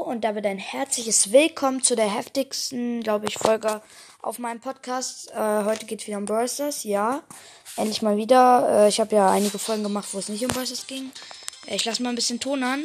[0.00, 3.82] und damit ein herzliches Willkommen zu der heftigsten, glaube ich, Folge
[4.22, 5.30] auf meinem Podcast.
[5.32, 6.48] Äh, heute geht es wieder um Brawl
[6.82, 7.22] ja.
[7.76, 8.84] Endlich mal wieder.
[8.84, 11.10] Äh, ich habe ja einige Folgen gemacht, wo es nicht um Brawl ging.
[11.66, 12.84] Äh, ich lasse mal ein bisschen Ton an.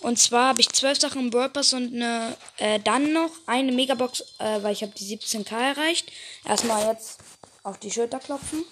[0.00, 4.20] Und zwar habe ich zwölf Sachen im Brawl und eine, äh, dann noch eine Megabox,
[4.38, 6.12] äh, weil ich habe die 17k erreicht.
[6.44, 7.18] Erstmal jetzt
[7.62, 8.64] auf die Schulter klopfen.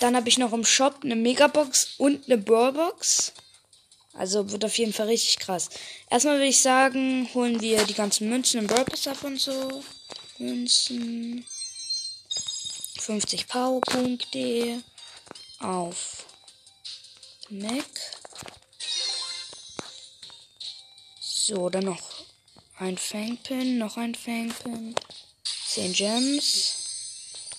[0.00, 3.32] Dann habe ich noch im Shop eine Megabox und eine Brawlbox.
[4.18, 5.70] Also wird auf jeden Fall richtig krass.
[6.10, 9.84] Erstmal würde ich sagen, holen wir die ganzen Münzen im Pass ab und so.
[10.38, 11.46] Münzen.
[12.98, 14.82] 50 Powerpunkte
[15.60, 16.26] auf
[17.48, 17.84] Mac.
[21.20, 22.02] So, dann noch
[22.78, 24.96] ein Fangpin, noch ein Fangpin.
[25.68, 26.74] 10 Gems.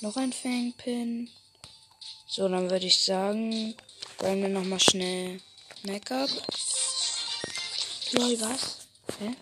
[0.02, 1.30] Noch ein Fangpin.
[2.27, 3.75] So, dann würde ich sagen,
[4.19, 5.39] wollen wir nochmal schnell
[5.83, 6.29] Make-up.
[8.11, 8.77] Lol, was?
[9.19, 9.35] Hä?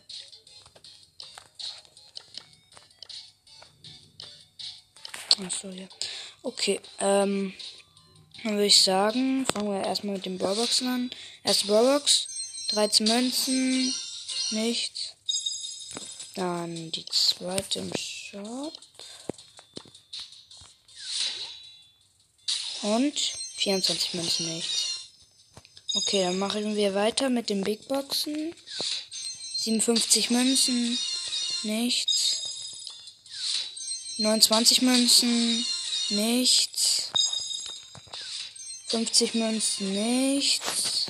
[5.46, 5.88] Achso, ja.
[6.44, 7.54] Okay, ähm,
[8.44, 11.10] dann würde ich sagen, fangen wir erstmal mit den Brawlboxen an.
[11.44, 12.28] Erste Brawlbox,
[12.70, 13.94] 13 Münzen,
[14.52, 15.16] nichts.
[16.36, 18.74] Dann die zweite im Shop.
[22.84, 23.20] Und
[23.56, 24.97] 24 Münzen nichts.
[25.94, 28.54] Okay, dann machen wir weiter mit den Big Boxen.
[29.58, 30.98] 57 Münzen,
[31.64, 32.42] nichts.
[34.18, 35.66] 29 Münzen,
[36.10, 37.12] nichts.
[38.88, 41.06] 50 Münzen, nichts.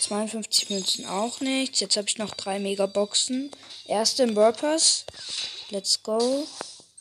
[0.00, 1.80] 52 Münzen auch nichts.
[1.80, 3.50] Jetzt habe ich noch drei Megaboxen.
[3.86, 5.04] Erste im Burpers.
[5.70, 6.46] Let's go.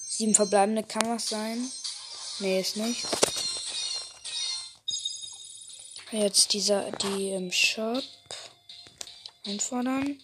[0.07, 1.69] Sieben verbleibende kann was sein.
[2.39, 3.09] Nee, ist nichts.
[6.13, 8.03] Jetzt dieser, die im Shop
[9.47, 10.21] einfordern.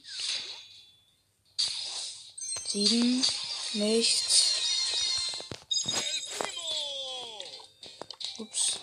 [2.67, 3.25] Sieben,
[3.73, 4.53] nichts.
[8.37, 8.79] Ups.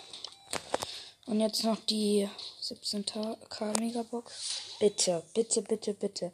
[1.27, 2.29] Und jetzt noch die
[2.61, 4.33] 17k Megabox.
[4.77, 6.33] Bitte, bitte, bitte, bitte.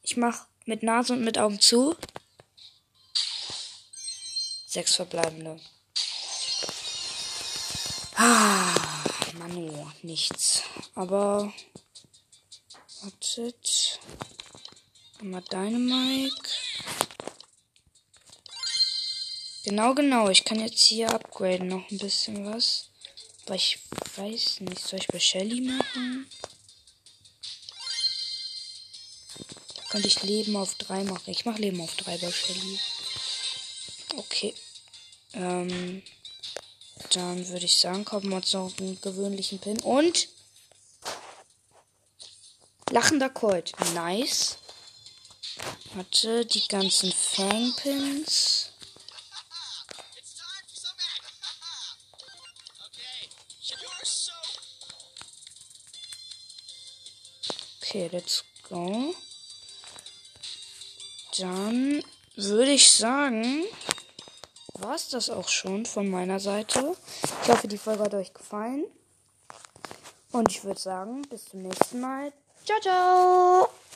[0.00, 1.94] Ich mach mit Nase und mit Augen zu.
[4.66, 5.60] Sechs verbleibende.
[8.14, 8.75] Ah,
[10.02, 10.62] nichts.
[10.94, 11.52] Aber
[13.02, 14.00] wartet.
[15.22, 16.50] Mal Dynamike.
[19.64, 20.28] Genau, genau.
[20.28, 22.90] Ich kann jetzt hier upgraden noch ein bisschen was.
[23.44, 23.78] Aber ich
[24.16, 24.80] weiß nicht.
[24.80, 26.28] Soll ich bei Shelly machen?
[29.74, 31.30] Da könnte ich Leben auf 3 machen.
[31.30, 32.78] Ich mache Leben auf 3 bei Shelly.
[34.16, 34.54] Okay.
[35.32, 36.02] Ähm.
[37.10, 39.80] Dann würde ich sagen, kaufen wir noch einen gewöhnlichen Pin.
[39.80, 40.28] Und.
[42.90, 43.72] Lachender Colt.
[43.94, 44.58] Nice.
[45.94, 48.70] Warte, die ganzen Fangpins.
[57.96, 59.14] Okay, let's go.
[61.38, 62.02] Dann
[62.34, 63.64] würde ich sagen,
[64.80, 66.96] war es das auch schon von meiner Seite.
[67.42, 68.84] Ich hoffe, die Folge hat euch gefallen.
[70.32, 72.32] Und ich würde sagen, bis zum nächsten Mal.
[72.64, 73.76] Ciao, ciao!